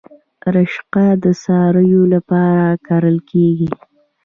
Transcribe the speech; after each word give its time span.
رشقه 0.55 1.05
د 1.23 1.25
څارویو 1.43 2.01
لپاره 2.13 2.65
کرل 2.87 3.17
کیږي 3.29 3.69